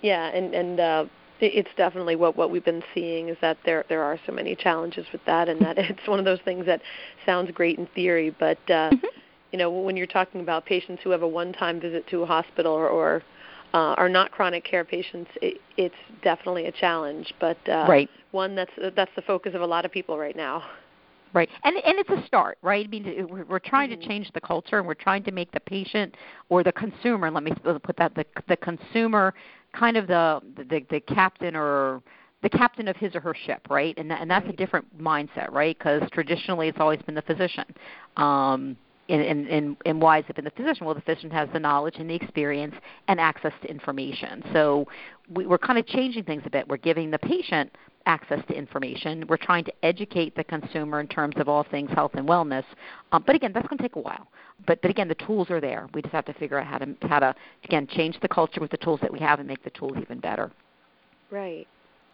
Yeah, 0.02 0.26
and 0.26 0.54
and 0.54 0.80
uh, 0.80 1.04
it's 1.40 1.70
definitely 1.76 2.16
what 2.16 2.36
what 2.36 2.50
we've 2.50 2.64
been 2.64 2.82
seeing 2.94 3.28
is 3.28 3.36
that 3.40 3.58
there 3.64 3.84
there 3.88 4.02
are 4.02 4.18
so 4.26 4.32
many 4.32 4.54
challenges 4.54 5.06
with 5.12 5.24
that, 5.26 5.48
and 5.48 5.60
that 5.60 5.78
it's 5.78 6.06
one 6.06 6.18
of 6.18 6.24
those 6.24 6.40
things 6.44 6.66
that 6.66 6.80
sounds 7.26 7.50
great 7.52 7.78
in 7.78 7.86
theory, 7.94 8.34
but 8.38 8.58
uh, 8.68 8.90
mm-hmm. 8.90 9.06
you 9.52 9.58
know 9.58 9.70
when 9.70 9.96
you're 9.96 10.06
talking 10.06 10.40
about 10.40 10.64
patients 10.64 11.02
who 11.02 11.10
have 11.10 11.22
a 11.22 11.28
one-time 11.28 11.80
visit 11.80 12.06
to 12.08 12.22
a 12.22 12.26
hospital 12.26 12.72
or, 12.72 12.88
or 12.88 13.22
uh, 13.74 13.94
are 13.98 14.08
not 14.08 14.30
chronic 14.30 14.64
care 14.64 14.84
patients, 14.84 15.30
it, 15.42 15.60
it's 15.76 15.94
definitely 16.22 16.66
a 16.66 16.72
challenge, 16.72 17.34
but 17.40 17.58
uh, 17.68 17.84
right. 17.88 18.08
one 18.30 18.54
that's 18.54 18.70
that's 18.94 19.10
the 19.16 19.22
focus 19.22 19.52
of 19.54 19.62
a 19.62 19.66
lot 19.66 19.84
of 19.84 19.90
people 19.90 20.16
right 20.16 20.36
now. 20.36 20.62
Right, 21.32 21.48
and 21.64 21.74
and 21.76 21.98
it's 21.98 22.10
a 22.10 22.24
start, 22.24 22.56
right? 22.62 22.86
I 22.86 22.88
mean, 22.88 23.26
we're, 23.48 23.58
trying 23.58 23.90
mm-hmm. 23.90 24.00
to 24.00 24.06
change 24.06 24.30
the 24.32 24.40
culture, 24.40 24.78
and 24.78 24.86
we're 24.86 24.94
trying 24.94 25.24
to 25.24 25.32
make 25.32 25.50
the 25.50 25.58
patient 25.58 26.14
or 26.48 26.62
the 26.62 26.70
consumer. 26.70 27.28
Let 27.28 27.42
me 27.42 27.52
put 27.82 27.96
that 27.96 28.14
the 28.14 28.24
the 28.46 28.56
consumer 28.56 29.34
kind 29.72 29.96
of 29.96 30.06
the 30.06 30.40
the, 30.56 30.86
the 30.88 31.00
captain 31.00 31.56
or 31.56 32.00
the 32.44 32.50
captain 32.50 32.86
of 32.86 32.96
his 32.96 33.16
or 33.16 33.20
her 33.20 33.34
ship, 33.46 33.66
right? 33.68 33.94
And 33.98 34.08
that, 34.08 34.20
and 34.20 34.30
that's 34.30 34.44
right. 34.44 34.54
a 34.54 34.56
different 34.56 34.96
mindset, 34.96 35.50
right? 35.50 35.76
Because 35.76 36.02
traditionally 36.12 36.68
it's 36.68 36.78
always 36.78 37.02
been 37.02 37.16
the 37.16 37.22
physician. 37.22 37.64
Um, 38.16 38.76
and, 39.08 39.46
and, 39.48 39.76
and, 39.84 40.00
why 40.00 40.16
has 40.16 40.24
it 40.28 40.36
been 40.36 40.44
the 40.44 40.50
physician? 40.50 40.86
Well, 40.86 40.94
the 40.94 41.02
physician 41.02 41.30
has 41.30 41.48
the 41.52 41.58
knowledge 41.58 41.96
and 41.98 42.08
the 42.08 42.14
experience 42.14 42.74
and 43.08 43.20
access 43.20 43.52
to 43.62 43.68
information. 43.68 44.42
So 44.52 44.86
we, 45.34 45.46
we're 45.46 45.58
kind 45.58 45.78
of 45.78 45.86
changing 45.86 46.24
things 46.24 46.42
a 46.46 46.50
bit. 46.50 46.66
We're 46.68 46.78
giving 46.78 47.10
the 47.10 47.18
patient 47.18 47.70
access 48.06 48.40
to 48.48 48.54
information. 48.54 49.24
We're 49.28 49.36
trying 49.36 49.64
to 49.64 49.72
educate 49.82 50.34
the 50.36 50.44
consumer 50.44 51.00
in 51.00 51.08
terms 51.08 51.34
of 51.38 51.48
all 51.48 51.64
things 51.70 51.90
health 51.90 52.12
and 52.14 52.28
wellness. 52.28 52.64
Um, 53.12 53.24
but 53.26 53.34
again, 53.36 53.52
that's 53.52 53.66
going 53.66 53.78
to 53.78 53.82
take 53.82 53.96
a 53.96 54.00
while. 54.00 54.28
But 54.66 54.80
but 54.82 54.90
again, 54.90 55.08
the 55.08 55.14
tools 55.14 55.50
are 55.50 55.60
there. 55.60 55.88
We 55.94 56.02
just 56.02 56.12
have 56.12 56.24
to 56.26 56.34
figure 56.34 56.58
out 56.58 56.66
how 56.66 56.78
to 56.78 56.94
how 57.02 57.18
to 57.18 57.34
again 57.64 57.86
change 57.86 58.18
the 58.20 58.28
culture 58.28 58.60
with 58.60 58.70
the 58.70 58.76
tools 58.78 59.00
that 59.02 59.12
we 59.12 59.18
have 59.20 59.38
and 59.38 59.48
make 59.48 59.62
the 59.64 59.70
tools 59.70 59.94
even 60.00 60.20
better. 60.20 60.50
Right. 61.30 61.66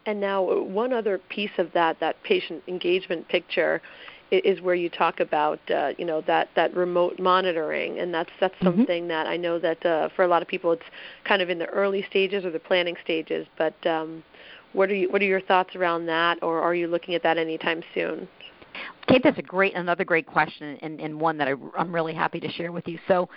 And 0.06 0.18
now 0.18 0.42
one 0.42 0.92
other 0.92 1.18
piece 1.18 1.50
of 1.58 1.70
that 1.74 2.00
that 2.00 2.22
patient 2.22 2.62
engagement 2.66 3.28
picture 3.28 3.82
is 4.30 4.60
where 4.60 4.74
you 4.74 4.88
talk 4.88 5.20
about 5.20 5.58
uh, 5.70 5.92
you 5.98 6.04
know 6.04 6.20
that 6.22 6.48
that 6.56 6.74
remote 6.74 7.18
monitoring, 7.18 7.98
and 7.98 8.12
that's 8.12 8.30
that's 8.40 8.54
mm-hmm. 8.56 8.78
something 8.78 9.08
that 9.08 9.26
I 9.26 9.36
know 9.36 9.58
that 9.58 9.84
uh, 9.84 10.08
for 10.14 10.24
a 10.24 10.28
lot 10.28 10.42
of 10.42 10.48
people 10.48 10.72
it's 10.72 10.82
kind 11.24 11.42
of 11.42 11.50
in 11.50 11.58
the 11.58 11.66
early 11.66 12.04
stages 12.08 12.44
or 12.44 12.50
the 12.50 12.60
planning 12.60 12.96
stages. 13.02 13.46
But 13.58 13.74
um, 13.86 14.22
what 14.72 14.90
are 14.90 14.94
you 14.94 15.10
what 15.10 15.22
are 15.22 15.26
your 15.26 15.40
thoughts 15.40 15.74
around 15.76 16.06
that, 16.06 16.42
or 16.42 16.60
are 16.60 16.74
you 16.74 16.86
looking 16.86 17.14
at 17.14 17.22
that 17.22 17.38
anytime 17.38 17.82
soon? 17.94 18.28
Kate, 19.08 19.22
that's 19.22 19.38
a 19.38 19.42
great 19.42 19.74
another 19.74 20.04
great 20.04 20.26
question, 20.26 20.78
and, 20.82 21.00
and 21.00 21.20
one 21.20 21.36
that 21.38 21.48
I, 21.48 21.54
I'm 21.76 21.92
really 21.92 22.14
happy 22.14 22.38
to 22.40 22.50
share 22.52 22.70
with 22.70 22.86
you. 22.86 22.98
So, 23.08 23.28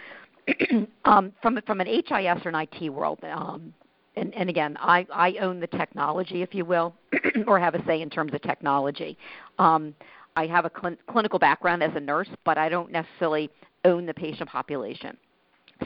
um, 1.05 1.33
from 1.41 1.59
from 1.65 1.81
an 1.81 1.87
HIS 1.87 2.45
or 2.45 2.49
an 2.49 2.67
IT 2.71 2.89
world, 2.89 3.19
um, 3.23 3.73
and, 4.15 4.33
and 4.35 4.49
again, 4.49 4.77
I, 4.79 5.07
I 5.11 5.35
own 5.41 5.59
the 5.59 5.67
technology, 5.67 6.41
if 6.41 6.53
you 6.53 6.65
will, 6.65 6.93
or 7.47 7.59
have 7.59 7.75
a 7.75 7.83
say 7.85 8.01
in 8.01 8.09
terms 8.09 8.33
of 8.33 8.41
technology. 8.41 9.17
Um, 9.57 9.95
I 10.35 10.47
have 10.47 10.65
a 10.65 10.71
cl- 10.79 10.95
clinical 11.07 11.39
background 11.39 11.83
as 11.83 11.91
a 11.95 11.99
nurse, 11.99 12.29
but 12.43 12.57
I 12.57 12.69
don't 12.69 12.91
necessarily 12.91 13.49
own 13.85 14.05
the 14.05 14.13
patient 14.13 14.49
population. 14.49 15.17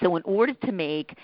So, 0.02 0.16
in 0.16 0.24
order 0.24 0.54
to 0.54 0.72
make 0.72 1.16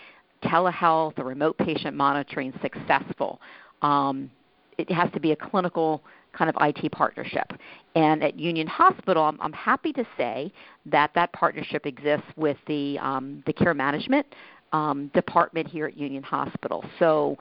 telehealth 0.44 1.18
or 1.20 1.26
remote 1.26 1.58
patient 1.58 1.96
monitoring 1.96 2.54
successful, 2.62 3.40
um, 3.82 4.30
it 4.78 4.92
has 4.92 5.12
to 5.12 5.20
be 5.20 5.32
a 5.32 5.36
clinical 5.36 6.02
kind 6.34 6.50
of 6.50 6.56
IT 6.62 6.92
partnership. 6.92 7.54
And 7.96 8.24
at 8.24 8.38
Union 8.40 8.68
Hospital, 8.68 9.24
I'm, 9.24 9.40
I'm 9.40 9.54
happy 9.54 9.94
to 9.94 10.06
say 10.18 10.52
that 10.88 11.12
that 11.14 11.32
partnership 11.34 11.86
exists 11.86 12.28
with 12.36 12.58
the 12.68 12.98
um, 13.00 13.44
the 13.46 13.54
care 13.54 13.74
management 13.74 14.26
um, 14.72 15.12
department 15.14 15.68
here 15.68 15.86
at 15.86 15.96
Union 15.96 16.24
Hospital. 16.24 16.84
So 17.00 17.38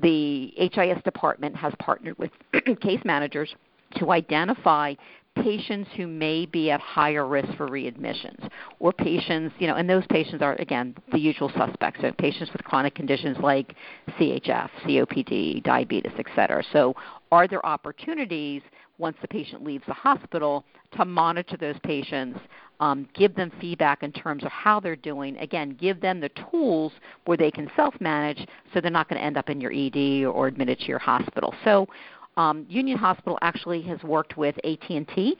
the 0.00 0.52
HIS 0.56 1.02
department 1.04 1.56
has 1.56 1.72
partnered 1.78 2.18
with 2.18 2.30
case 2.80 3.00
managers 3.04 3.54
to 3.96 4.10
identify 4.10 4.94
patients 5.34 5.88
who 5.96 6.06
may 6.06 6.44
be 6.44 6.70
at 6.70 6.80
higher 6.80 7.26
risk 7.26 7.48
for 7.56 7.68
readmissions 7.68 8.48
or 8.80 8.92
patients, 8.92 9.54
you 9.58 9.66
know, 9.66 9.76
and 9.76 9.88
those 9.88 10.04
patients 10.10 10.42
are, 10.42 10.54
again, 10.56 10.94
the 11.10 11.18
usual 11.18 11.50
suspects, 11.56 12.00
so 12.02 12.12
patients 12.18 12.52
with 12.52 12.62
chronic 12.64 12.94
conditions 12.94 13.36
like 13.40 13.74
CHF, 14.18 14.68
COPD, 14.84 15.62
diabetes, 15.62 16.12
et 16.18 16.26
cetera. 16.36 16.62
So 16.72 16.94
are 17.30 17.48
there 17.48 17.64
opportunities 17.64 18.62
once 18.98 19.16
the 19.22 19.28
patient 19.28 19.64
leaves 19.64 19.84
the 19.86 19.94
hospital 19.94 20.64
to 20.96 21.04
monitor 21.04 21.56
those 21.56 21.76
patients, 21.82 22.38
um, 22.80 23.08
give 23.14 23.34
them 23.34 23.50
feedback 23.60 24.02
in 24.02 24.12
terms 24.12 24.44
of 24.44 24.50
how 24.50 24.80
they're 24.80 24.96
doing. 24.96 25.36
Again, 25.38 25.76
give 25.80 26.00
them 26.00 26.20
the 26.20 26.30
tools 26.50 26.92
where 27.24 27.36
they 27.36 27.50
can 27.50 27.70
self-manage 27.74 28.46
so 28.72 28.80
they're 28.80 28.90
not 28.90 29.08
going 29.08 29.18
to 29.18 29.24
end 29.24 29.38
up 29.38 29.48
in 29.48 29.60
your 29.60 29.72
ED 29.72 30.26
or 30.26 30.46
admitted 30.46 30.78
to 30.80 30.86
your 30.86 30.98
hospital. 30.98 31.54
So 31.64 31.88
um, 32.36 32.66
Union 32.68 32.98
Hospital 32.98 33.38
actually 33.42 33.82
has 33.82 34.02
worked 34.02 34.36
with 34.36 34.56
AT&T 34.64 35.36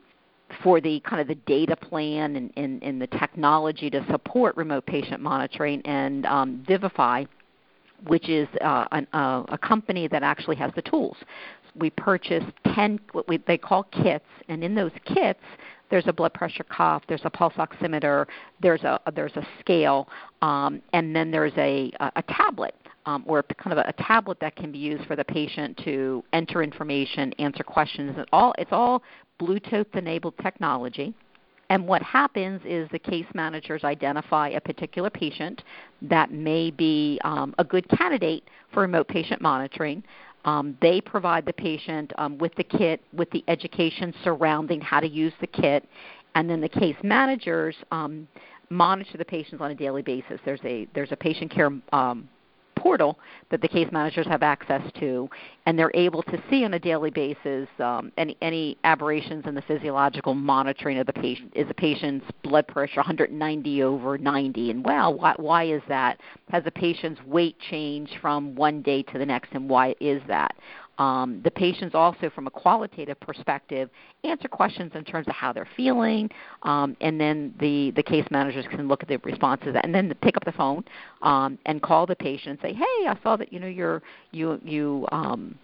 for 0.62 0.80
the 0.80 1.00
kind 1.00 1.20
of 1.20 1.28
the 1.28 1.34
data 1.46 1.74
plan 1.74 2.36
and, 2.36 2.52
and, 2.56 2.82
and 2.82 3.00
the 3.00 3.06
technology 3.06 3.88
to 3.90 4.04
support 4.10 4.56
remote 4.56 4.84
patient 4.86 5.20
monitoring, 5.20 5.80
and 5.86 6.26
um, 6.26 6.62
Vivify, 6.66 7.24
which 8.06 8.28
is 8.28 8.48
uh, 8.60 8.86
an, 8.92 9.06
uh, 9.12 9.44
a 9.48 9.58
company 9.58 10.08
that 10.08 10.22
actually 10.22 10.56
has 10.56 10.70
the 10.74 10.82
tools. 10.82 11.16
We 11.74 11.88
purchased 11.90 12.52
10 12.74 13.00
what 13.12 13.26
we, 13.28 13.38
they 13.38 13.56
call 13.56 13.84
kits, 13.84 14.26
and 14.48 14.62
in 14.62 14.74
those 14.74 14.92
kits, 15.06 15.40
there's 15.88 16.06
a 16.06 16.12
blood 16.12 16.34
pressure 16.34 16.64
cuff, 16.64 17.02
there's 17.08 17.22
a 17.24 17.30
pulse 17.30 17.54
oximeter, 17.54 18.26
there's 18.60 18.82
a 18.82 18.98
there's 19.14 19.36
a 19.36 19.46
scale, 19.60 20.08
um, 20.40 20.82
and 20.92 21.14
then 21.14 21.30
there's 21.30 21.52
a 21.56 21.90
a, 22.00 22.12
a 22.16 22.22
tablet 22.22 22.74
um, 23.06 23.24
or 23.26 23.42
kind 23.42 23.76
of 23.76 23.84
a, 23.84 23.88
a, 23.88 23.92
tablet 24.04 24.38
that 24.40 24.56
can 24.56 24.70
be 24.72 24.78
used 24.78 25.04
for 25.06 25.16
the 25.16 25.24
patient 25.24 25.78
to 25.84 26.22
enter 26.32 26.62
information, 26.62 27.32
answer 27.34 27.64
questions. 27.64 28.16
All 28.32 28.54
it's 28.58 28.72
all 28.72 29.02
Bluetooth-enabled 29.40 30.34
technology. 30.42 31.14
And 31.70 31.86
what 31.86 32.02
happens 32.02 32.60
is 32.66 32.88
the 32.92 32.98
case 32.98 33.24
managers 33.34 33.82
identify 33.82 34.50
a 34.50 34.60
particular 34.60 35.08
patient 35.08 35.62
that 36.02 36.30
may 36.30 36.70
be 36.70 37.18
um, 37.24 37.54
a 37.58 37.64
good 37.64 37.88
candidate 37.88 38.44
for 38.74 38.82
remote 38.82 39.08
patient 39.08 39.40
monitoring. 39.40 40.04
Um, 40.44 40.76
they 40.82 41.00
provide 41.00 41.46
the 41.46 41.52
patient 41.52 42.12
um, 42.18 42.36
with 42.36 42.54
the 42.56 42.64
kit, 42.64 43.00
with 43.14 43.30
the 43.30 43.42
education 43.48 44.12
surrounding 44.22 44.80
how 44.80 45.00
to 45.00 45.08
use 45.08 45.32
the 45.40 45.46
kit, 45.46 45.88
and 46.34 46.48
then 46.50 46.60
the 46.60 46.68
case 46.68 46.96
managers 47.02 47.76
um, 47.90 48.28
monitor 48.68 49.16
the 49.16 49.24
patients 49.24 49.60
on 49.60 49.70
a 49.70 49.74
daily 49.74 50.02
basis. 50.02 50.40
There's 50.44 50.60
a 50.64 50.86
there's 50.94 51.12
a 51.12 51.16
patient 51.16 51.50
care 51.50 51.70
um, 51.92 52.28
portal 52.82 53.18
that 53.50 53.60
the 53.60 53.68
case 53.68 53.88
managers 53.92 54.26
have 54.26 54.42
access 54.42 54.82
to, 54.98 55.28
and 55.66 55.78
they're 55.78 55.92
able 55.94 56.22
to 56.24 56.42
see 56.50 56.64
on 56.64 56.74
a 56.74 56.78
daily 56.78 57.10
basis 57.10 57.68
um, 57.78 58.10
any, 58.16 58.36
any 58.42 58.76
aberrations 58.84 59.44
in 59.46 59.54
the 59.54 59.62
physiological 59.62 60.34
monitoring 60.34 60.98
of 60.98 61.06
the 61.06 61.12
patient. 61.12 61.52
Is 61.54 61.68
the 61.68 61.74
patient's 61.74 62.26
blood 62.42 62.66
pressure 62.66 62.96
190 62.96 63.82
over 63.82 64.18
90? 64.18 64.70
And 64.70 64.84
well, 64.84 65.14
why, 65.14 65.34
why 65.36 65.64
is 65.64 65.82
that? 65.88 66.18
Has 66.50 66.64
the 66.64 66.70
patient's 66.70 67.20
weight 67.24 67.56
changed 67.70 68.14
from 68.20 68.54
one 68.56 68.82
day 68.82 69.02
to 69.04 69.18
the 69.18 69.26
next, 69.26 69.52
and 69.52 69.70
why 69.70 69.94
is 70.00 70.20
that? 70.26 70.54
Um, 70.98 71.40
the 71.42 71.50
patients 71.50 71.94
also, 71.94 72.30
from 72.34 72.46
a 72.46 72.50
qualitative 72.50 73.18
perspective, 73.20 73.88
answer 74.24 74.48
questions 74.48 74.92
in 74.94 75.04
terms 75.04 75.26
of 75.26 75.34
how 75.34 75.52
they're 75.52 75.68
feeling, 75.76 76.30
um, 76.62 76.96
and 77.00 77.20
then 77.20 77.54
the, 77.60 77.92
the 77.96 78.02
case 78.02 78.26
managers 78.30 78.66
can 78.70 78.88
look 78.88 79.02
at 79.02 79.08
the 79.08 79.16
responses 79.18 79.74
and 79.82 79.94
then 79.94 80.12
pick 80.20 80.36
up 80.36 80.44
the 80.44 80.52
phone 80.52 80.84
um, 81.22 81.58
and 81.66 81.82
call 81.82 82.06
the 82.06 82.16
patient 82.16 82.50
and 82.50 82.58
say, 82.60 82.72
"Hey, 82.74 83.08
I 83.08 83.16
saw 83.22 83.36
that 83.36 83.52
you 83.52 83.58
know 83.58 83.66
you're 83.66 84.02
you 84.32 84.60
you 84.62 85.06
um, 85.12 85.58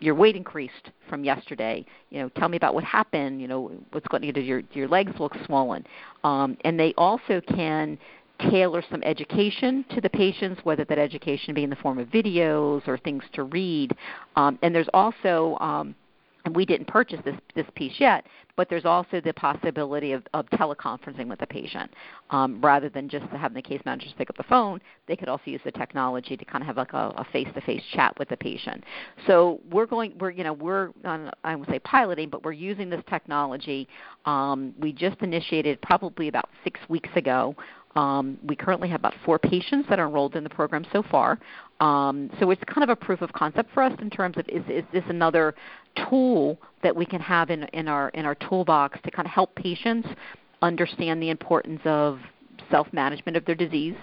your 0.00 0.14
weight 0.14 0.36
increased 0.36 0.90
from 1.08 1.24
yesterday. 1.24 1.84
You 2.10 2.20
know, 2.20 2.28
tell 2.30 2.48
me 2.48 2.56
about 2.56 2.74
what 2.74 2.84
happened. 2.84 3.40
You 3.40 3.48
know, 3.48 3.72
what's 3.92 4.06
going 4.08 4.22
to 4.22 4.32
do 4.32 4.40
your 4.40 4.62
your 4.72 4.88
legs 4.88 5.12
look 5.18 5.32
swollen." 5.46 5.86
Um, 6.24 6.56
and 6.64 6.78
they 6.78 6.92
also 6.98 7.40
can 7.40 7.98
tailor 8.50 8.82
some 8.90 9.02
education 9.02 9.84
to 9.94 10.00
the 10.00 10.10
patients, 10.10 10.60
whether 10.64 10.84
that 10.84 10.98
education 10.98 11.54
be 11.54 11.64
in 11.64 11.70
the 11.70 11.76
form 11.76 11.98
of 11.98 12.08
videos 12.08 12.86
or 12.86 12.98
things 12.98 13.22
to 13.32 13.44
read. 13.44 13.96
Um, 14.36 14.58
and 14.62 14.74
there's 14.74 14.88
also 14.92 15.56
um, 15.60 15.94
and 16.48 16.56
we 16.56 16.64
didn't 16.64 16.86
purchase 16.86 17.20
this 17.24 17.34
this 17.54 17.66
piece 17.74 17.92
yet, 17.98 18.24
but 18.56 18.68
there's 18.70 18.84
also 18.84 19.20
the 19.20 19.34
possibility 19.34 20.12
of, 20.12 20.22
of 20.32 20.46
teleconferencing 20.50 21.28
with 21.28 21.38
the 21.40 21.46
patient, 21.46 21.90
um, 22.30 22.60
rather 22.62 22.88
than 22.88 23.08
just 23.08 23.26
having 23.26 23.54
the 23.54 23.62
case 23.62 23.80
managers 23.84 24.14
pick 24.16 24.30
up 24.30 24.36
the 24.36 24.42
phone. 24.44 24.80
They 25.06 25.16
could 25.16 25.28
also 25.28 25.42
use 25.46 25.60
the 25.64 25.72
technology 25.72 26.36
to 26.36 26.44
kind 26.44 26.62
of 26.62 26.66
have 26.66 26.76
like 26.78 26.92
a, 26.94 27.26
face-to-face 27.32 27.82
chat 27.92 28.18
with 28.18 28.30
the 28.30 28.36
patient. 28.36 28.82
So 29.26 29.60
we're 29.70 29.86
going, 29.86 30.14
we're 30.18 30.30
you 30.30 30.44
know 30.44 30.54
we're 30.54 30.90
on, 31.04 31.30
I 31.44 31.54
would 31.54 31.68
say 31.68 31.80
piloting, 31.80 32.30
but 32.30 32.44
we're 32.44 32.52
using 32.52 32.88
this 32.88 33.02
technology. 33.10 33.86
Um, 34.24 34.74
we 34.78 34.92
just 34.92 35.20
initiated 35.20 35.82
probably 35.82 36.28
about 36.28 36.48
six 36.64 36.80
weeks 36.88 37.10
ago. 37.14 37.54
Um, 37.96 38.38
we 38.44 38.54
currently 38.54 38.88
have 38.90 39.00
about 39.00 39.14
four 39.24 39.38
patients 39.38 39.88
that 39.88 39.98
are 39.98 40.06
enrolled 40.06 40.36
in 40.36 40.44
the 40.44 40.50
program 40.50 40.86
so 40.92 41.02
far. 41.02 41.38
Um, 41.80 42.30
so 42.38 42.50
it's 42.50 42.62
kind 42.64 42.84
of 42.84 42.90
a 42.90 42.96
proof 42.96 43.22
of 43.22 43.32
concept 43.32 43.72
for 43.72 43.82
us 43.82 43.92
in 44.00 44.10
terms 44.10 44.36
of 44.36 44.48
is, 44.48 44.62
is 44.68 44.84
this 44.92 45.04
another 45.08 45.54
tool 46.08 46.58
that 46.82 46.94
we 46.94 47.06
can 47.06 47.20
have 47.20 47.50
in, 47.50 47.64
in, 47.72 47.88
our, 47.88 48.10
in 48.10 48.24
our 48.24 48.34
toolbox 48.34 48.98
to 49.04 49.10
kind 49.10 49.26
of 49.26 49.32
help 49.32 49.54
patients 49.54 50.08
understand 50.62 51.22
the 51.22 51.30
importance 51.30 51.80
of 51.84 52.18
self-management 52.70 53.36
of 53.36 53.44
their 53.44 53.54
disease 53.54 53.94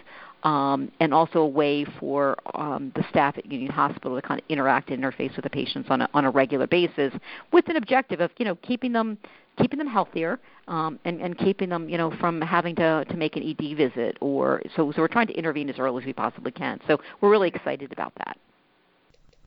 um, 0.45 0.91
and 0.99 1.13
also 1.13 1.39
a 1.39 1.47
way 1.47 1.83
for 1.99 2.37
um, 2.53 2.91
the 2.95 3.03
staff 3.09 3.37
at 3.37 3.51
Union 3.51 3.71
Hospital 3.71 4.15
to 4.15 4.21
kind 4.21 4.39
of 4.39 4.45
interact 4.47 4.91
and 4.91 5.03
interface 5.03 5.35
with 5.35 5.43
the 5.43 5.49
patients 5.49 5.89
on 5.89 6.01
a, 6.01 6.09
on 6.13 6.23
a 6.23 6.29
regular 6.29 6.67
basis 6.67 7.11
with 7.51 7.67
an 7.67 7.75
objective 7.75 8.21
of 8.21 8.31
you 8.37 8.45
know 8.45 8.55
keeping 8.55 8.93
them 8.93 9.17
keeping 9.57 9.79
them 9.79 9.87
healthier 9.87 10.39
um, 10.67 10.99
and, 11.05 11.21
and 11.21 11.37
keeping 11.37 11.69
them, 11.69 11.87
you 11.87 11.97
know, 11.97 12.11
from 12.11 12.41
having 12.41 12.75
to, 12.75 13.05
to 13.05 13.15
make 13.15 13.37
an 13.37 13.43
ED 13.43 13.77
visit 13.77 14.17
or 14.19 14.61
so, 14.75 14.91
so 14.91 15.01
we're 15.01 15.07
trying 15.07 15.27
to 15.27 15.33
intervene 15.33 15.69
as 15.69 15.79
early 15.79 16.03
as 16.03 16.05
we 16.05 16.11
possibly 16.13 16.51
can. 16.51 16.79
So 16.87 16.99
we're 17.21 17.29
really 17.29 17.47
excited 17.47 17.93
about 17.93 18.13
that. 18.17 18.37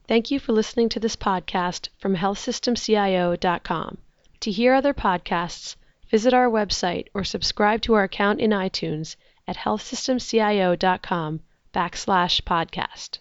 Thank 0.07 0.31
you 0.31 0.39
for 0.39 0.53
listening 0.53 0.89
to 0.89 0.99
this 0.99 1.15
podcast 1.15 1.89
from 1.99 2.15
healthsystemcio.com. 2.15 3.97
To 4.39 4.51
hear 4.51 4.73
other 4.73 4.95
podcasts, 4.95 5.75
visit 6.09 6.33
our 6.33 6.49
website 6.49 7.07
or 7.13 7.23
subscribe 7.23 7.81
to 7.83 7.93
our 7.93 8.03
account 8.03 8.39
in 8.39 8.49
iTunes 8.49 9.15
at 9.49 9.57
healthsystemcio.com 9.57 11.39
backslash 11.73 12.41
podcast. 12.43 13.17